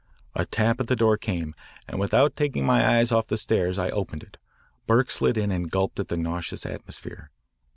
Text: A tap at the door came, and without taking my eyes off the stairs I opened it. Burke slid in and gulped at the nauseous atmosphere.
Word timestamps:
A 0.33 0.47
tap 0.47 0.79
at 0.79 0.87
the 0.87 0.95
door 0.95 1.15
came, 1.15 1.53
and 1.87 1.99
without 1.99 2.35
taking 2.35 2.65
my 2.65 2.83
eyes 2.97 3.11
off 3.11 3.27
the 3.27 3.37
stairs 3.37 3.77
I 3.77 3.89
opened 3.91 4.23
it. 4.23 4.37
Burke 4.87 5.11
slid 5.11 5.37
in 5.37 5.51
and 5.51 5.69
gulped 5.69 5.99
at 5.99 6.07
the 6.07 6.17
nauseous 6.17 6.65
atmosphere. 6.65 7.29